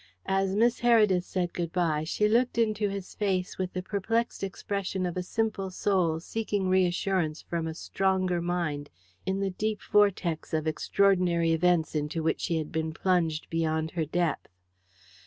[0.25, 5.05] As Miss Heredith said good bye, she looked into his face with the perplexed expression
[5.05, 8.89] of a simple soul seeking reassurance from a stronger mind
[9.27, 14.05] in the deep vortex of extraordinary events into which she had been plunged beyond her
[14.05, 14.47] depth.